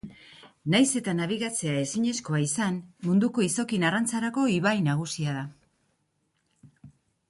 [0.73, 5.49] Nahiz eta nabigatzea ezinezkoa izan munduko izokin-arrantzarako ibai nagusia da.